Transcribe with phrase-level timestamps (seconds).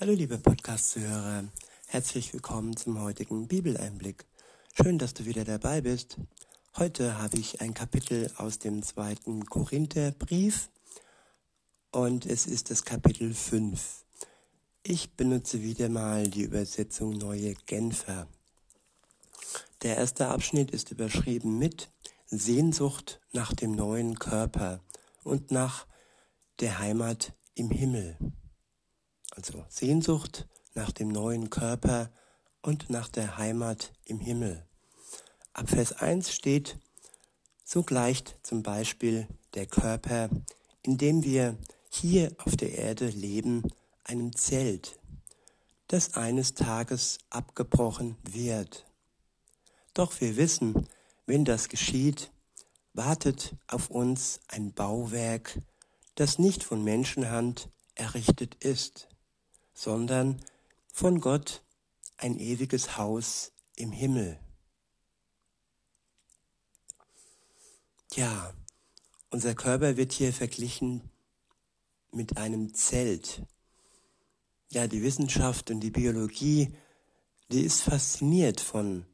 [0.00, 1.44] Hallo liebe Podcast-Zuhörer,
[1.86, 4.24] herzlich willkommen zum heutigen Bibeleinblick.
[4.72, 6.16] Schön, dass du wieder dabei bist.
[6.76, 10.68] Heute habe ich ein Kapitel aus dem zweiten Korintherbrief
[11.92, 14.04] und es ist das Kapitel 5.
[14.82, 18.26] Ich benutze wieder mal die Übersetzung Neue Genfer.
[19.82, 21.88] Der erste Abschnitt ist überschrieben mit
[22.26, 24.80] Sehnsucht nach dem neuen Körper
[25.22, 25.86] und nach
[26.58, 28.16] der Heimat im Himmel.
[29.36, 32.10] Also Sehnsucht nach dem neuen Körper
[32.62, 34.64] und nach der Heimat im Himmel.
[35.52, 36.78] Ab Vers 1 steht,
[37.64, 40.30] so gleicht zum Beispiel der Körper,
[40.82, 41.56] in dem wir
[41.90, 43.62] hier auf der Erde leben,
[44.04, 44.98] einem Zelt,
[45.88, 48.86] das eines Tages abgebrochen wird.
[49.94, 50.88] Doch wir wissen,
[51.26, 52.30] wenn das geschieht,
[52.92, 55.60] wartet auf uns ein Bauwerk,
[56.14, 59.08] das nicht von Menschenhand errichtet ist,
[59.74, 60.40] sondern
[60.90, 61.62] von Gott
[62.16, 64.38] ein ewiges Haus im Himmel.
[68.14, 68.54] Ja,
[69.30, 71.10] unser Körper wird hier verglichen
[72.12, 73.42] mit einem Zelt.
[74.70, 76.76] Ja, die Wissenschaft und die Biologie,
[77.50, 79.04] die ist fasziniert von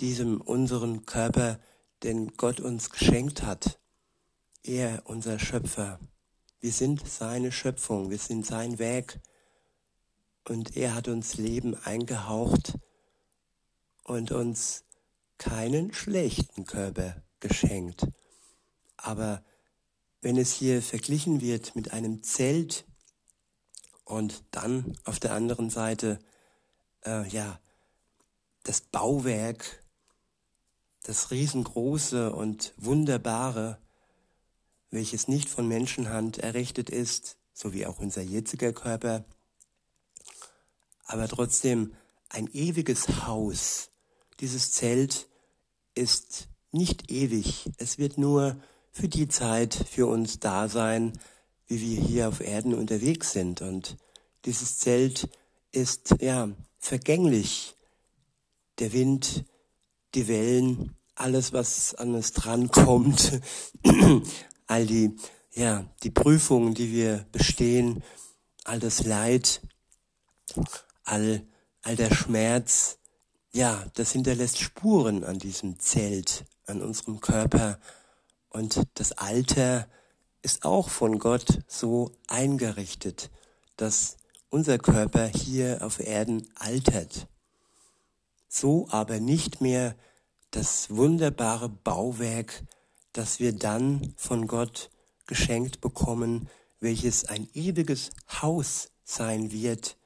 [0.00, 1.60] diesem unseren Körper,
[2.02, 3.78] den Gott uns geschenkt hat.
[4.64, 6.00] Er, unser Schöpfer.
[6.60, 9.20] Wir sind seine Schöpfung, wir sind sein Werk
[10.48, 12.78] und er hat uns Leben eingehaucht
[14.04, 14.84] und uns
[15.36, 18.06] keinen schlechten Körper geschenkt.
[18.96, 19.44] Aber
[20.20, 22.86] wenn es hier verglichen wird mit einem Zelt
[24.04, 26.18] und dann auf der anderen Seite,
[27.04, 27.60] äh, ja,
[28.64, 29.84] das Bauwerk,
[31.04, 33.78] das riesengroße und wunderbare,
[34.90, 39.24] welches nicht von Menschenhand errichtet ist, so wie auch unser jetziger Körper,
[41.08, 41.92] aber trotzdem
[42.28, 43.90] ein ewiges Haus.
[44.40, 45.26] Dieses Zelt
[45.94, 47.70] ist nicht ewig.
[47.78, 48.60] Es wird nur
[48.92, 51.18] für die Zeit für uns da sein,
[51.66, 53.62] wie wir hier auf Erden unterwegs sind.
[53.62, 53.96] Und
[54.44, 55.28] dieses Zelt
[55.72, 57.74] ist ja vergänglich.
[58.78, 59.44] Der Wind,
[60.14, 63.40] die Wellen, alles, was an uns drankommt,
[64.66, 65.16] all die,
[65.52, 68.04] ja, die Prüfungen, die wir bestehen,
[68.64, 69.62] all das Leid,
[71.08, 71.42] all,
[71.82, 72.98] all der Schmerz,
[73.52, 77.78] ja, das hinterlässt Spuren an diesem Zelt, an unserem Körper.
[78.50, 79.88] Und das Alter
[80.42, 83.30] ist auch von Gott so eingerichtet,
[83.76, 84.16] dass
[84.50, 87.26] unser Körper hier auf Erden altert.
[88.48, 89.94] So aber nicht mehr
[90.50, 92.64] das wunderbare Bauwerk,
[93.12, 94.90] das wir dann von Gott
[95.26, 96.48] geschenkt bekommen,
[96.80, 99.96] welches ein ewiges Haus sein wird,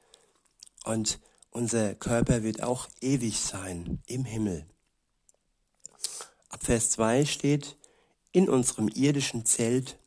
[0.83, 1.19] und
[1.51, 4.65] unser Körper wird auch ewig sein im Himmel.
[6.49, 7.77] Ab Vers 2 steht,
[8.31, 9.97] in unserem irdischen Zelt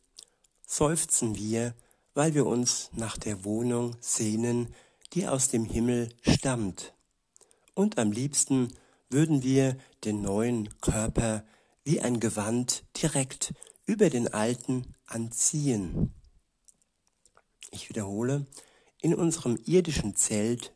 [0.66, 1.75] seufzen wir,
[2.14, 4.75] weil wir uns nach der Wohnung sehnen,
[5.12, 6.94] die aus dem Himmel stammt.
[7.75, 8.72] Und am liebsten
[9.10, 11.44] würden wir den neuen Körper
[11.84, 13.54] wie ein Gewand direkt
[13.84, 16.12] über den alten anziehen.
[17.70, 18.47] Ich wiederhole,
[19.00, 20.72] in unserem irdischen Zelt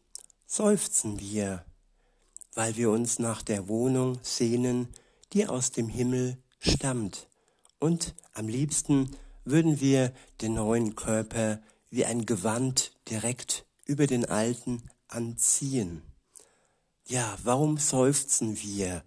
[0.46, 1.64] seufzen wir,
[2.54, 4.88] weil wir uns nach der Wohnung sehnen,
[5.32, 7.28] die aus dem Himmel stammt.
[7.78, 9.10] Und am liebsten
[9.44, 11.60] würden wir den neuen Körper
[11.90, 16.02] wie ein Gewand direkt über den alten anziehen.
[17.06, 19.02] Ja, warum seufzen wir?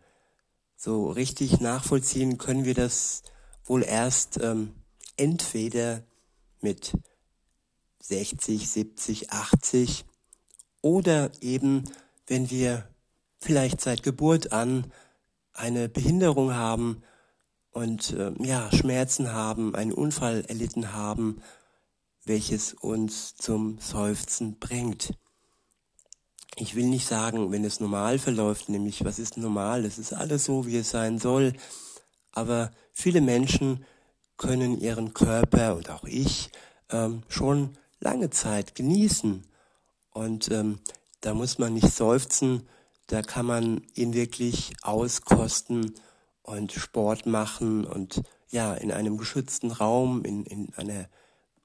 [0.76, 3.24] So richtig nachvollziehen können wir das
[3.64, 4.74] wohl erst ähm,
[5.16, 6.04] entweder
[6.60, 6.94] mit
[8.04, 10.06] 60, 70, 80
[10.82, 11.86] oder eben,
[12.28, 12.88] wenn wir
[13.40, 14.92] vielleicht seit Geburt an
[15.54, 17.02] eine Behinderung haben
[17.72, 21.42] und äh, ja, Schmerzen haben, einen Unfall erlitten haben,
[22.26, 25.14] welches uns zum Seufzen bringt.
[26.58, 30.44] Ich will nicht sagen, wenn es normal verläuft, nämlich was ist normal, es ist alles
[30.44, 31.54] so, wie es sein soll,
[32.32, 33.86] aber viele Menschen
[34.36, 36.52] können ihren Körper und auch ich
[36.90, 39.44] ähm, schon lange Zeit genießen.
[40.12, 40.80] Und ähm,
[41.22, 42.68] da muss man nicht seufzen,
[43.08, 45.96] da kann man ihn wirklich auskosten
[46.44, 51.08] und Sport machen und ja, in einem geschützten Raum, in, in einer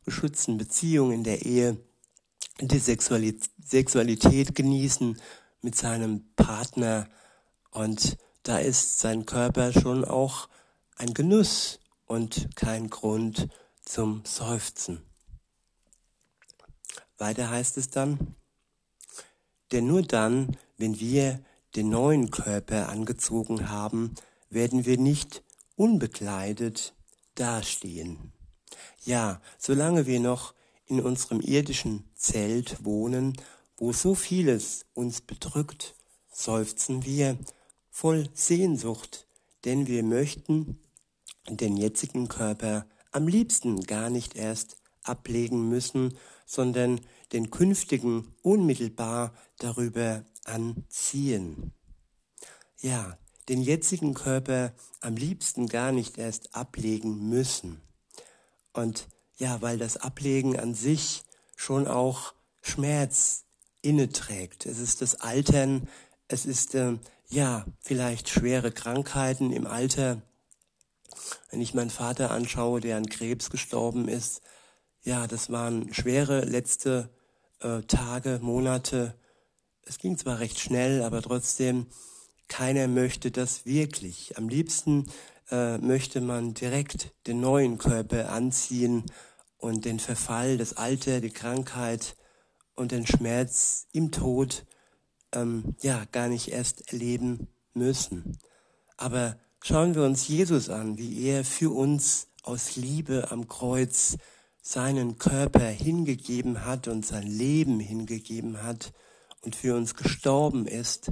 [0.04, 1.76] geschützten Beziehung in der Ehe
[2.60, 5.20] die Sexualität, Sexualität genießen
[5.60, 7.08] mit seinem Partner
[7.70, 10.48] und da ist sein Körper schon auch
[10.96, 13.48] ein Genuss und kein Grund
[13.84, 15.07] zum Seufzen.
[17.18, 18.34] Weiter heißt es dann,
[19.72, 21.40] Denn nur dann, wenn wir
[21.76, 24.14] den neuen Körper angezogen haben,
[24.48, 25.42] werden wir nicht
[25.76, 26.94] unbekleidet
[27.34, 28.32] dastehen.
[29.04, 30.54] Ja, solange wir noch
[30.86, 33.36] in unserem irdischen Zelt wohnen,
[33.76, 35.94] wo so vieles uns bedrückt,
[36.32, 37.36] seufzen wir
[37.90, 39.26] voll Sehnsucht,
[39.64, 40.80] denn wir möchten
[41.48, 46.16] den jetzigen Körper am liebsten gar nicht erst ablegen müssen,
[46.48, 47.00] sondern
[47.32, 51.72] den künftigen unmittelbar darüber anziehen.
[52.80, 53.18] Ja,
[53.50, 57.82] den jetzigen Körper am liebsten gar nicht erst ablegen müssen.
[58.72, 61.22] Und ja, weil das Ablegen an sich
[61.54, 63.44] schon auch Schmerz
[63.82, 64.64] inne trägt.
[64.64, 65.86] Es ist das Altern,
[66.28, 66.98] es ist äh,
[67.28, 70.22] ja vielleicht schwere Krankheiten im Alter.
[71.50, 74.40] Wenn ich meinen Vater anschaue, der an Krebs gestorben ist,
[75.08, 77.08] ja, das waren schwere letzte
[77.60, 79.14] äh, Tage, Monate.
[79.86, 81.86] Es ging zwar recht schnell, aber trotzdem,
[82.46, 84.36] keiner möchte das wirklich.
[84.36, 85.06] Am liebsten
[85.50, 89.04] äh, möchte man direkt den neuen Körper anziehen
[89.56, 92.14] und den Verfall, das Alter, die Krankheit
[92.74, 94.66] und den Schmerz im Tod
[95.32, 98.36] ähm, ja gar nicht erst erleben müssen.
[98.98, 104.18] Aber schauen wir uns Jesus an, wie er für uns aus Liebe am Kreuz
[104.68, 108.92] seinen Körper hingegeben hat und sein Leben hingegeben hat
[109.40, 111.10] und für uns gestorben ist.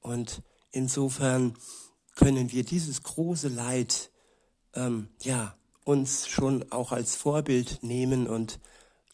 [0.00, 0.42] Und
[0.72, 1.54] insofern
[2.16, 4.10] können wir dieses große Leid
[4.74, 8.58] ähm, ja uns schon auch als Vorbild nehmen und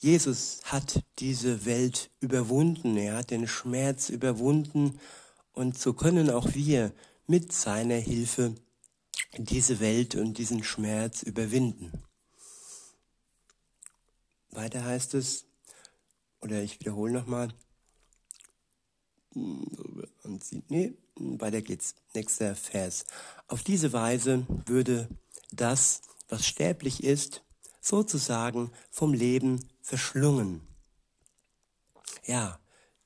[0.01, 4.99] Jesus hat diese Welt überwunden, er hat den Schmerz überwunden
[5.53, 6.93] und so können auch wir
[7.27, 8.55] mit seiner Hilfe
[9.37, 12.06] diese Welt und diesen Schmerz überwinden.
[14.51, 15.45] Weiter heißt es,
[16.41, 17.53] oder ich wiederhole nochmal,
[20.69, 21.95] nee, weiter geht's.
[22.15, 23.05] Nächster Vers.
[23.49, 25.09] Auf diese Weise würde
[25.53, 27.43] das, was sterblich ist,
[27.81, 30.67] sozusagen vom Leben verschlungen.
[32.25, 32.59] Ja,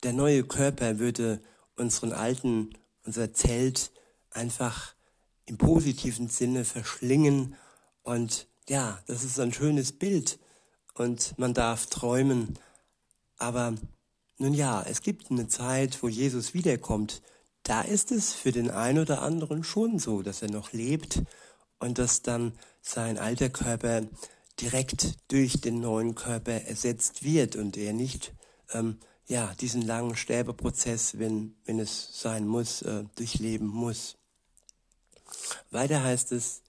[0.02, 1.42] der neue Körper würde
[1.76, 3.92] unseren alten, unser Zelt
[4.30, 4.94] einfach
[5.46, 7.56] im positiven Sinne verschlingen
[8.02, 10.38] und ja, das ist ein schönes Bild
[10.94, 12.58] und man darf träumen.
[13.36, 13.74] Aber
[14.38, 17.22] nun ja, es gibt eine Zeit, wo Jesus wiederkommt.
[17.62, 21.22] Da ist es für den einen oder anderen schon so, dass er noch lebt
[21.78, 24.02] und dass dann sein alter Körper
[24.60, 28.32] direkt durch den neuen Körper ersetzt wird und er nicht
[28.72, 34.16] ähm, ja diesen langen Sterbeprozess, wenn wenn es sein muss, äh, durchleben muss.
[35.70, 36.62] Weiter heißt es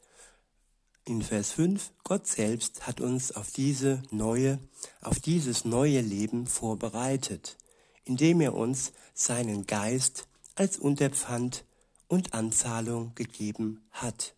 [1.05, 4.59] in Vers 5, Gott selbst hat uns auf diese neue,
[5.01, 7.57] auf dieses neue Leben vorbereitet,
[8.03, 11.65] indem er uns seinen Geist als Unterpfand
[12.07, 14.35] und Anzahlung gegeben hat.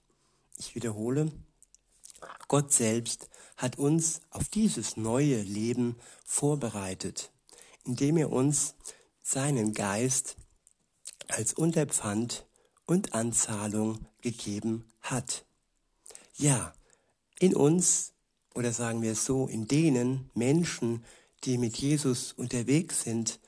[0.58, 1.32] Ich wiederhole,
[2.48, 7.32] Gott selbst hat uns auf dieses neue Leben vorbereitet,
[7.84, 8.76] indem er uns
[9.22, 10.38] seinen Geist
[11.28, 12.46] als Unterpfand
[12.86, 15.46] und Anzahlung gegeben hat.
[16.36, 16.74] Ja,
[17.40, 18.14] in uns,
[18.56, 21.06] oder sagen wir es so, in denen Menschen,
[21.44, 23.40] die mit Jesus unterwegs sind,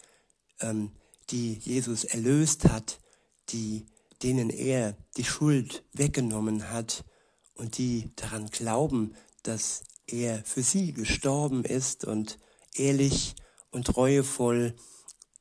[0.60, 0.92] ähm,
[1.32, 3.00] die Jesus erlöst hat,
[3.50, 3.88] die,
[4.22, 7.04] denen er die Schuld weggenommen hat
[7.56, 12.38] und die daran glauben, dass er für sie gestorben ist und
[12.76, 13.36] ehrlich
[13.72, 14.76] und treuevoll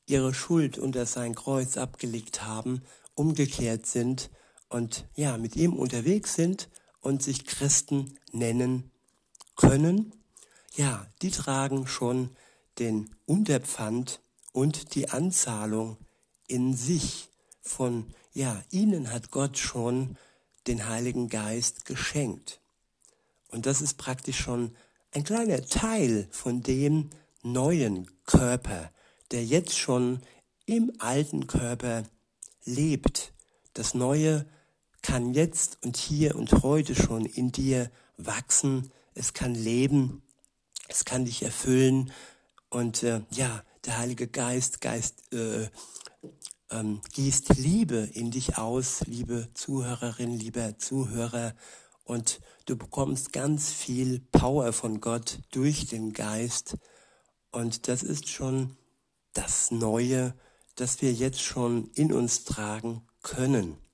[0.07, 2.81] ihre Schuld unter sein Kreuz abgelegt haben,
[3.13, 4.31] umgekehrt sind
[4.67, 6.69] und ja, mit ihm unterwegs sind
[7.05, 8.89] und sich Christen nennen
[9.55, 10.11] können,
[10.73, 12.35] ja, die tragen schon
[12.79, 14.21] den Unterpfand
[14.53, 15.97] und die Anzahlung
[16.47, 17.29] in sich
[17.61, 20.17] von, ja, ihnen hat Gott schon
[20.65, 22.59] den Heiligen Geist geschenkt.
[23.49, 24.75] Und das ist praktisch schon
[25.11, 27.11] ein kleiner Teil von dem
[27.43, 28.91] neuen Körper,
[29.29, 30.21] der jetzt schon
[30.65, 32.03] im alten Körper
[32.63, 33.31] lebt.
[33.75, 34.47] Das Neue
[35.05, 40.23] kann jetzt und hier und heute schon in dir wachsen, es kann leben,
[40.87, 42.11] es kann dich erfüllen.
[42.69, 45.69] Und äh, ja, der Heilige Geist, Geist äh,
[46.71, 51.53] ähm, gießt Liebe in dich aus, liebe Zuhörerin, lieber Zuhörer,
[52.03, 56.77] und du bekommst ganz viel Power von Gott durch den Geist.
[57.51, 58.75] Und das ist schon
[59.33, 60.33] das Neue,
[60.75, 63.84] das wir jetzt schon in uns tragen können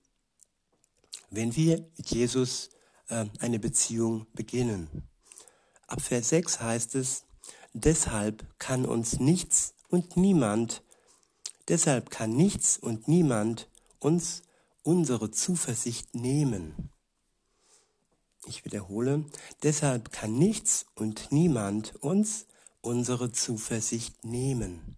[1.31, 2.69] wenn wir mit Jesus
[3.07, 5.07] äh, eine Beziehung beginnen.
[5.87, 7.23] Ab Vers 6 heißt es,
[7.73, 10.83] deshalb kann uns nichts und niemand
[11.71, 13.69] Deshalb kann nichts und niemand
[13.99, 14.41] uns
[14.83, 16.89] unsere Zuversicht nehmen.
[18.45, 19.25] Ich wiederhole,
[19.61, 22.47] deshalb kann nichts und niemand uns
[22.81, 24.97] unsere Zuversicht nehmen.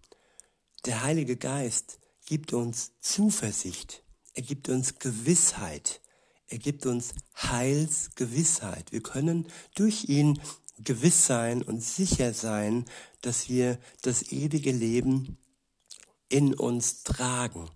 [0.86, 6.02] Der Heilige Geist gibt uns Zuversicht, er gibt uns Gewissheit,
[6.48, 8.92] er gibt uns Heilsgewissheit.
[8.92, 10.40] Wir können durch ihn
[10.80, 12.86] gewiss sein und sicher sein,
[13.22, 15.38] dass wir das ewige Leben
[16.30, 17.70] in uns tragen.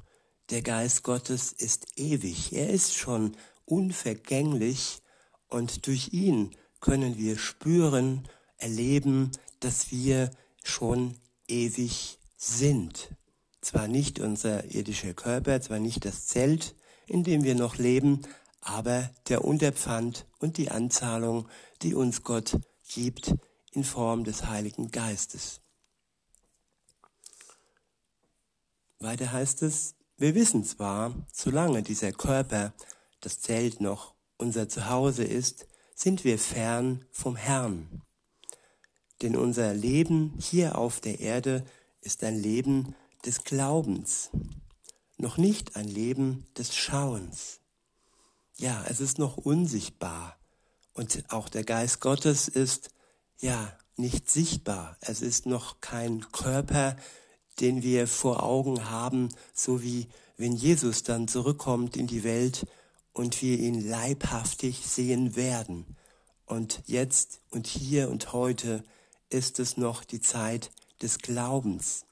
[0.50, 5.02] Der Geist Gottes ist ewig, er ist schon unvergänglich
[5.48, 10.32] und durch ihn können wir spüren, erleben, dass wir
[10.64, 11.16] schon
[11.48, 13.10] ewig sind.
[13.62, 16.76] Zwar nicht unser irdischer Körper, zwar nicht das Zelt,
[17.08, 18.22] in dem wir noch leben,
[18.68, 21.48] aber der Unterpfand und die Anzahlung,
[21.82, 22.60] die uns Gott
[22.90, 23.34] gibt
[23.72, 25.62] in Form des Heiligen Geistes.
[29.00, 32.74] Weiter heißt es, wir wissen zwar, solange dieser Körper,
[33.22, 38.02] das Zelt noch unser Zuhause ist, sind wir fern vom Herrn.
[39.22, 41.66] Denn unser Leben hier auf der Erde
[42.02, 42.96] ist ein Leben
[43.26, 44.30] des Glaubens,
[45.18, 47.62] noch nicht ein Leben des Schauens.
[48.60, 50.36] Ja, es ist noch unsichtbar
[50.94, 52.90] und auch der Geist Gottes ist
[53.40, 54.98] ja nicht sichtbar.
[55.00, 56.98] Es ist noch kein Körper,
[57.60, 62.66] den wir vor Augen haben, so wie wenn Jesus dann zurückkommt in die Welt
[63.14, 65.96] und wir ihn leibhaftig sehen werden.
[66.48, 68.84] Und jetzt und hier und heute
[69.30, 70.72] ist es noch die Zeit
[71.04, 72.06] des Glaubens.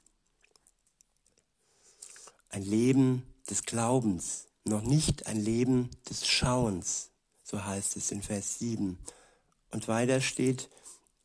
[2.50, 7.10] Ein Leben des Glaubens, noch nicht ein Leben des Schauens,
[7.44, 8.98] so heißt es in Vers 7.
[9.70, 10.68] Und weiter steht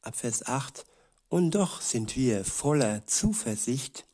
[0.01, 0.85] ab Vers 8,
[1.29, 4.05] und doch sind wir voller Zuversicht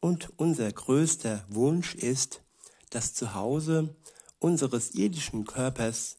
[0.00, 2.42] und unser größter Wunsch ist,
[2.90, 3.94] das Zuhause
[4.40, 6.16] unseres irdischen Körpers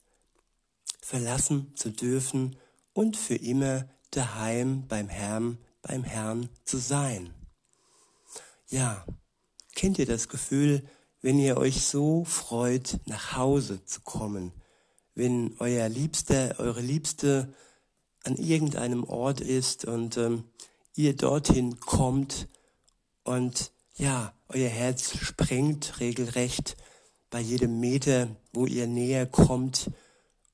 [1.01, 2.55] verlassen zu dürfen
[2.93, 7.33] und für immer daheim beim Herrn, beim Herrn zu sein.
[8.69, 9.05] Ja,
[9.75, 10.87] kennt ihr das Gefühl,
[11.21, 14.51] wenn ihr euch so freut, nach Hause zu kommen,
[15.13, 17.53] wenn euer Liebster, eure Liebste
[18.23, 20.45] an irgendeinem Ort ist und ähm,
[20.95, 22.47] ihr dorthin kommt
[23.23, 26.75] und ja, euer Herz sprengt regelrecht
[27.29, 29.91] bei jedem Meter, wo ihr näher kommt.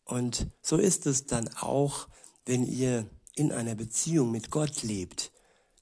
[0.03, 2.07] Und so ist es dann auch,
[2.45, 5.31] wenn ihr in einer Beziehung mit Gott lebt,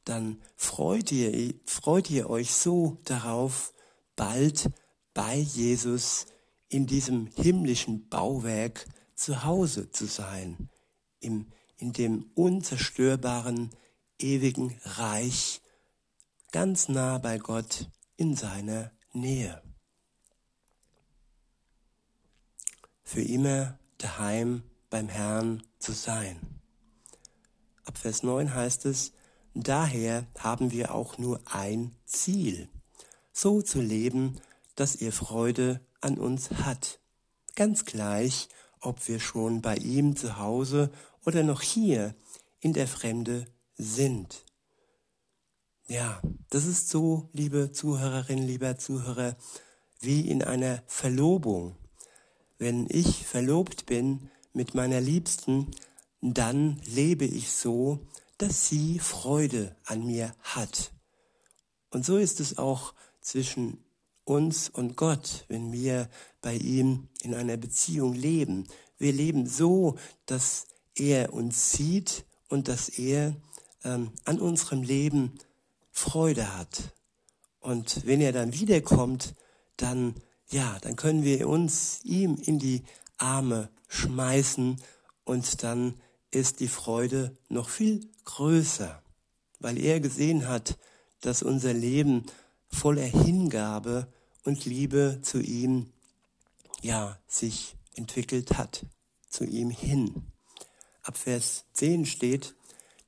[0.03, 3.73] dann freut ihr, freut ihr euch so darauf,
[4.15, 4.71] bald
[5.13, 6.25] bei Jesus
[6.69, 10.69] in diesem himmlischen Bauwerk zu Hause zu sein,
[11.19, 13.71] im, in dem unzerstörbaren,
[14.19, 15.61] ewigen Reich,
[16.51, 19.61] ganz nah bei Gott in seiner Nähe.
[23.03, 26.39] Für immer daheim beim Herrn zu sein.
[27.83, 29.13] Ab Vers 9 heißt es,
[29.53, 32.69] daher haben wir auch nur ein Ziel,
[33.35, 34.39] so zu leben,
[34.75, 36.99] dass ihr Freude an uns hat.
[37.55, 38.47] Ganz gleich,
[38.79, 40.89] ob wir schon bei ihm zu Hause
[41.25, 42.15] oder noch hier
[42.61, 44.45] in der Fremde sind.
[45.87, 49.35] Ja, das ist so, liebe Zuhörerin, lieber Zuhörer,
[49.99, 51.75] wie in einer Verlobung.
[52.57, 55.71] Wenn ich verlobt bin mit meiner Liebsten,
[56.21, 60.93] dann lebe ich so, dass sie Freude an mir hat.
[61.91, 62.93] Und so ist es auch
[63.25, 63.83] zwischen
[64.23, 66.09] uns und Gott, wenn wir
[66.41, 68.67] bei ihm in einer Beziehung leben.
[68.97, 73.35] Wir leben so, dass er uns sieht und dass er
[73.83, 75.33] ähm, an unserem Leben
[75.91, 76.93] Freude hat.
[77.59, 79.33] Und wenn er dann wiederkommt,
[79.77, 80.15] dann,
[80.49, 82.83] ja, dann können wir uns ihm in die
[83.17, 84.81] Arme schmeißen
[85.23, 85.95] und dann
[86.29, 89.01] ist die Freude noch viel größer,
[89.59, 90.77] weil er gesehen hat,
[91.21, 92.25] dass unser Leben
[92.75, 94.07] voller Hingabe
[94.43, 95.91] und Liebe zu ihm,
[96.81, 98.85] ja, sich entwickelt hat,
[99.27, 100.31] zu ihm hin.
[101.01, 102.55] Ab Vers 10 steht,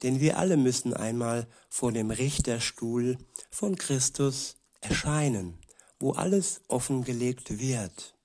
[0.01, 3.17] denn wir alle müssen einmal vor dem Richterstuhl
[3.51, 5.59] von Christus erscheinen,
[5.99, 8.15] wo alles offengelegt wird.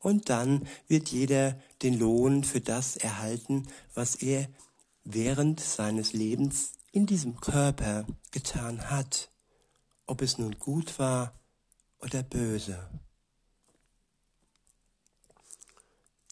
[0.00, 4.48] Und dann wird jeder den Lohn für das erhalten, was er
[5.04, 9.30] während seines Lebens in diesem Körper getan hat,
[10.08, 11.38] ob es nun gut war
[12.00, 12.90] oder böse.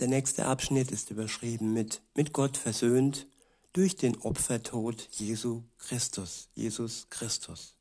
[0.00, 3.28] Der nächste Abschnitt ist überschrieben mit mit Gott versöhnt
[3.72, 7.76] durch den Opfertod Jesu Christus, Jesus Christus.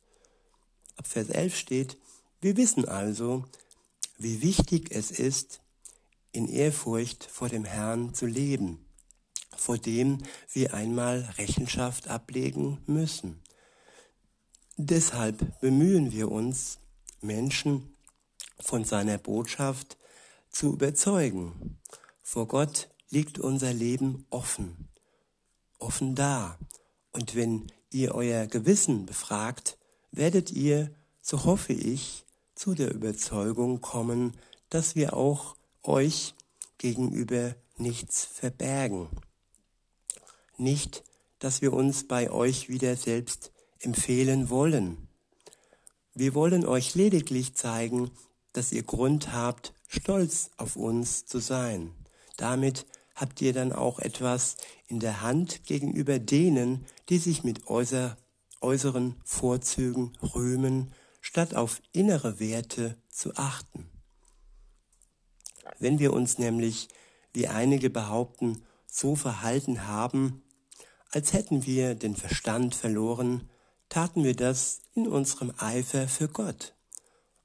[0.98, 1.98] Ab Vers 11 steht,
[2.42, 3.46] Wir wissen also,
[4.18, 5.62] wie wichtig es ist,
[6.32, 8.86] in Ehrfurcht vor dem Herrn zu leben,
[9.56, 10.18] vor dem
[10.52, 13.42] wir einmal Rechenschaft ablegen müssen.
[14.78, 16.80] Deshalb bemühen wir uns,
[17.22, 17.96] Menschen
[18.60, 19.98] von seiner Botschaft
[20.50, 21.80] zu überzeugen.
[22.22, 24.90] Vor Gott liegt unser Leben offen,
[25.80, 26.60] offen da.
[27.14, 29.78] Und wenn ihr euer Gewissen befragt,
[30.12, 34.36] werdet ihr, so hoffe ich, zu der Überzeugung kommen,
[34.70, 36.36] dass wir auch euch
[36.78, 39.08] gegenüber nichts verbergen.
[40.58, 41.06] Nicht,
[41.40, 45.08] dass wir uns bei euch wieder selbst empfehlen wollen.
[46.14, 48.12] Wir wollen euch lediglich zeigen,
[48.54, 51.92] dass ihr Grund habt, stolz auf uns zu sein.
[52.38, 58.18] Damit habt ihr dann auch etwas in der Hand gegenüber denen, die sich mit äußer,
[58.62, 63.90] äußeren Vorzügen rühmen, statt auf innere Werte zu achten.
[65.80, 66.88] Wenn wir uns nämlich,
[67.34, 70.44] wie einige behaupten, so verhalten haben,
[71.12, 73.50] als hätten wir den Verstand verloren,
[73.90, 76.74] taten wir das in unserem Eifer für Gott.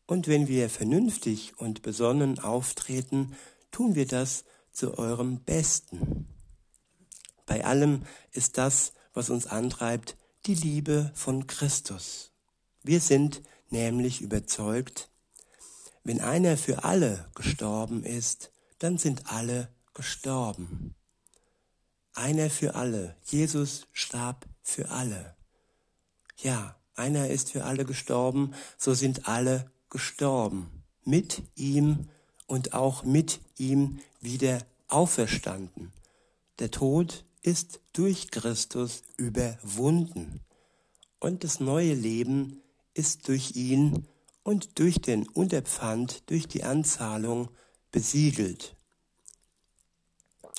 [0.06, 3.36] Und wenn wir vernünftig und besonnen auftreten,
[3.70, 6.26] tun wir das zu eurem Besten.
[7.46, 10.16] Bei allem ist das, was uns antreibt,
[10.46, 12.32] die Liebe von Christus.
[12.82, 15.10] Wir sind nämlich überzeugt,
[16.02, 20.94] wenn einer für alle gestorben ist, dann sind alle gestorben.
[22.14, 23.16] Einer für alle.
[23.24, 25.36] Jesus starb für alle.
[26.42, 30.84] Ja, einer ist für alle gestorben, so sind alle gestorben.
[31.04, 32.08] Mit ihm
[32.46, 35.92] und auch mit ihm wieder auferstanden.
[36.58, 40.40] Der Tod ist durch Christus überwunden.
[41.18, 42.62] Und das neue Leben
[42.94, 44.06] ist durch ihn
[44.42, 47.50] und durch den Unterpfand, durch die Anzahlung
[47.92, 48.76] besiegelt.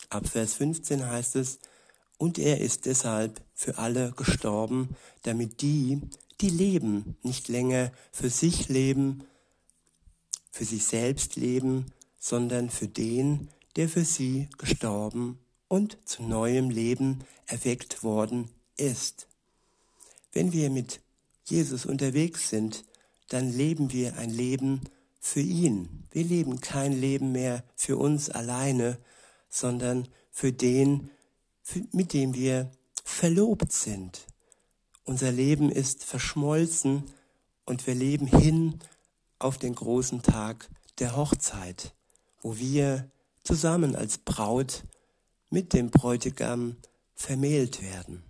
[0.09, 1.59] Ab Vers 15 heißt es,
[2.21, 6.01] und er ist deshalb für alle gestorben, damit die,
[6.39, 9.23] die leben, nicht länger für sich leben,
[10.51, 11.87] für sich selbst leben,
[12.19, 19.27] sondern für den, der für sie gestorben und zu neuem Leben erweckt worden ist.
[20.31, 21.01] Wenn wir mit
[21.45, 22.85] Jesus unterwegs sind,
[23.29, 24.81] dann leben wir ein Leben
[25.19, 26.03] für ihn.
[26.11, 28.99] Wir leben kein Leben mehr für uns alleine,
[29.49, 31.09] sondern für den,
[31.91, 32.71] mit dem wir
[33.03, 34.27] verlobt sind.
[35.03, 37.03] Unser Leben ist verschmolzen
[37.65, 38.79] und wir leben hin
[39.39, 41.93] auf den großen Tag der Hochzeit,
[42.41, 43.09] wo wir
[43.43, 44.83] zusammen als Braut
[45.49, 46.77] mit dem Bräutigam
[47.15, 48.23] vermählt werden,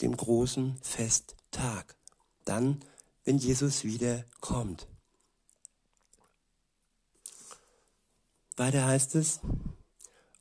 [0.00, 1.96] dem großen Festtag,
[2.44, 2.80] dann,
[3.24, 4.88] wenn Jesus wieder kommt.
[8.56, 9.40] Weiter heißt es,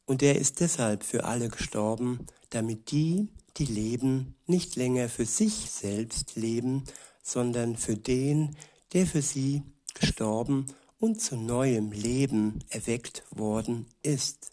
[0.05, 5.69] und er ist deshalb für alle gestorben, damit die, die leben, nicht länger für sich
[5.71, 6.83] selbst leben,
[7.23, 8.55] sondern für den,
[8.93, 9.63] der für sie
[9.93, 10.67] gestorben
[10.99, 14.51] und zu neuem Leben erweckt worden ist.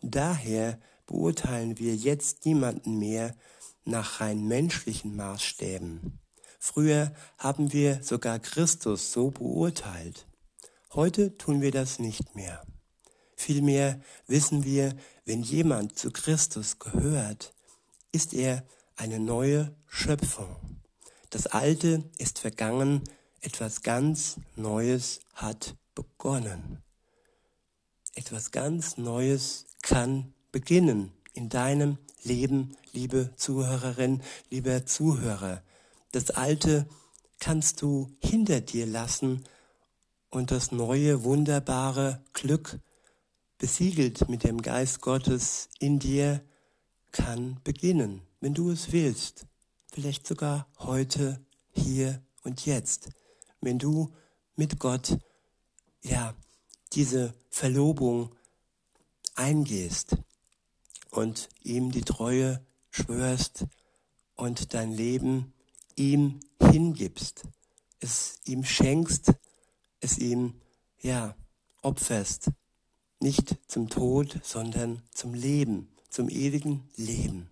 [0.00, 3.34] Daher beurteilen wir jetzt niemanden mehr
[3.84, 6.18] nach rein menschlichen Maßstäben.
[6.58, 10.26] Früher haben wir sogar Christus so beurteilt.
[10.92, 12.62] Heute tun wir das nicht mehr.
[13.42, 17.52] Vielmehr wissen wir, wenn jemand zu Christus gehört,
[18.12, 20.54] ist er eine neue Schöpfung.
[21.30, 23.02] Das Alte ist vergangen,
[23.40, 26.84] etwas ganz Neues hat begonnen.
[28.14, 35.64] Etwas ganz Neues kann beginnen in deinem Leben, liebe Zuhörerin, lieber Zuhörer.
[36.12, 36.86] Das Alte
[37.40, 39.42] kannst du hinter dir lassen
[40.30, 42.78] und das neue, wunderbare Glück,
[43.62, 46.42] besiegelt mit dem Geist Gottes in dir,
[47.12, 49.46] kann beginnen, wenn du es willst.
[49.92, 53.08] Vielleicht sogar heute, hier und jetzt
[53.62, 54.12] wenn du
[54.56, 55.16] mit Gott,
[56.02, 56.34] ja,
[56.92, 58.34] diese Verlobung
[59.36, 60.16] eingehst
[61.10, 63.66] und ihm die Treue schwörst
[64.34, 65.54] und dein Leben
[65.94, 67.44] ihm hingibst,
[68.00, 69.32] es ihm schenkst,
[70.00, 70.60] es ihm,
[71.00, 71.36] ja,
[71.82, 72.50] opferst,
[73.22, 77.48] nicht zum Tod, sondern zum Leben, zum ewigen Leben.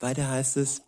[0.00, 0.82] Weiter heißt es,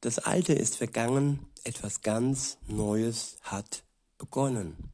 [0.00, 3.84] das Alte ist vergangen, etwas ganz Neues hat
[4.18, 4.92] begonnen.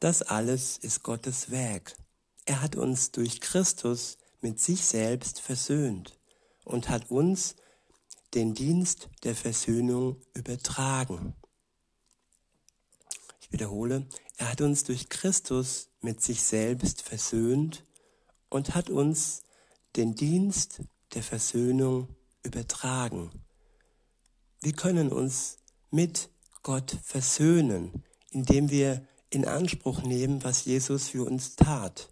[0.00, 1.96] Das alles ist Gottes Werk.
[2.44, 6.18] Er hat uns durch Christus mit sich selbst versöhnt
[6.64, 7.56] und hat uns
[8.34, 11.34] den Dienst der Versöhnung übertragen.
[13.40, 14.06] Ich wiederhole,
[14.38, 17.84] er hat uns durch Christus mit sich selbst versöhnt
[18.48, 19.42] und hat uns
[19.96, 20.80] den Dienst
[21.14, 22.08] der Versöhnung
[22.44, 23.30] übertragen.
[24.60, 25.58] Wir können uns
[25.90, 26.30] mit
[26.62, 32.08] Gott versöhnen, indem wir in Anspruch nehmen, was Jesus für uns tat.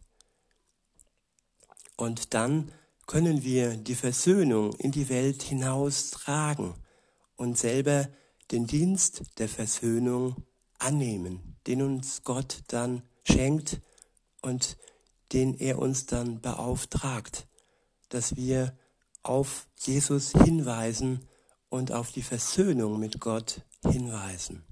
[1.96, 2.72] Und dann
[3.06, 6.74] können wir die Versöhnung in die Welt hinaus tragen
[7.36, 8.08] und selber
[8.50, 10.44] den Dienst der Versöhnung
[10.78, 13.80] annehmen, den uns Gott dann schenkt
[14.42, 14.76] und
[15.32, 17.46] den er uns dann beauftragt,
[18.08, 18.76] dass wir
[19.22, 21.26] auf Jesus hinweisen
[21.68, 24.64] und auf die Versöhnung mit Gott hinweisen.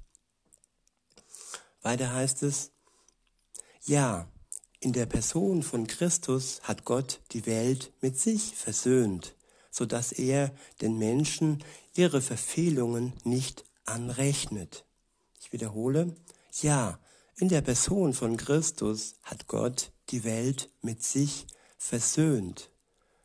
[1.82, 2.70] Weiter heißt es,
[3.82, 4.28] ja,
[4.80, 9.34] in der Person von Christus hat Gott die Welt mit sich versöhnt,
[9.70, 11.64] so dass er den Menschen
[11.94, 14.84] ihre Verfehlungen nicht anrechnet.
[15.44, 16.16] Ich wiederhole,
[16.62, 16.98] ja,
[17.37, 22.70] in der Person von Christus hat Gott die Welt mit sich versöhnt,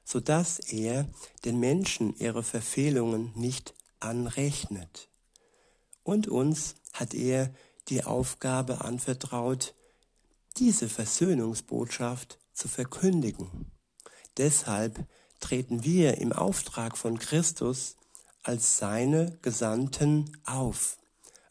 [0.04, 1.08] so dass er
[1.46, 5.08] den Menschen ihre Verfehlungen nicht anrechnet.
[6.04, 7.54] Und uns hat er
[7.88, 9.74] die Aufgabe anvertraut,
[10.58, 13.72] diese Versöhnungsbotschaft zu verkündigen.
[14.36, 15.08] Deshalb
[15.40, 17.96] treten wir im Auftrag von Christus
[18.44, 20.98] als seine Gesandten auf.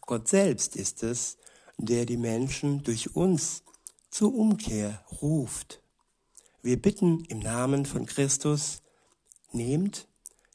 [0.08, 1.36] Gott selbst ist es,
[1.76, 3.62] der die Menschen durch uns
[4.10, 5.82] zur Umkehr ruft.
[6.62, 8.80] Wir bitten im Namen von Christus,
[9.52, 10.08] nehmt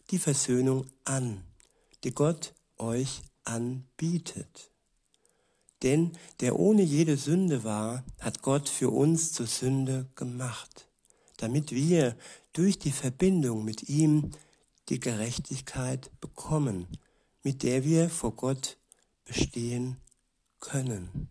[0.10, 1.44] die Versöhnung an,
[2.04, 4.72] die Gott euch anbietet.
[5.84, 10.89] Denn der ohne jede Sünde war, hat Gott für uns zur Sünde gemacht,
[11.38, 12.18] damit wir
[12.54, 14.32] durch die Verbindung mit ihm
[14.89, 16.88] die Gerechtigkeit bekommen,
[17.44, 18.80] mit der wir vor Gott
[19.25, 19.97] bestehen
[20.59, 21.29] können.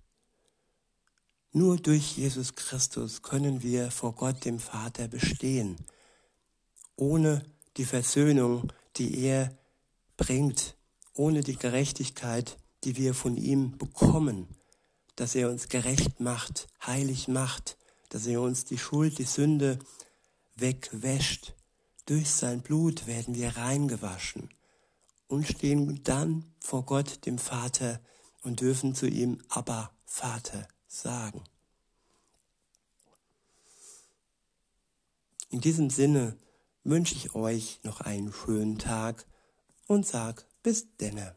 [1.53, 5.77] Nur durch Jesus Christus können wir vor Gott dem Vater bestehen.
[6.97, 7.45] Ohne
[7.77, 9.57] die Versöhnung, die er
[10.17, 10.77] bringt,
[11.15, 14.49] ohne die Gerechtigkeit, die wir von ihm bekommen,
[15.17, 17.77] dass er uns gerecht macht, heilig macht,
[18.09, 19.79] dass er uns die Schuld, die Sünde
[20.57, 21.55] wegwäscht.
[22.07, 24.49] Durch sein Blut werden wir reingewaschen
[25.33, 28.03] und stehen dann vor Gott, dem Vater,
[28.43, 31.43] und dürfen zu ihm Abba, Vater, sagen.
[35.49, 36.37] In diesem Sinne
[36.85, 39.25] wünsche ich euch noch einen schönen Tag
[39.87, 41.35] und sag bis denne.